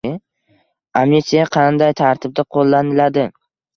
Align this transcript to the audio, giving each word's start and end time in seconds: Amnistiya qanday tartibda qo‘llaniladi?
Amnistiya 1.01 1.43
qanday 1.57 1.93
tartibda 2.01 2.47
qo‘llaniladi? 2.57 3.29